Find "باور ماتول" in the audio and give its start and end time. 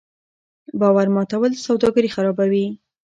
0.79-1.51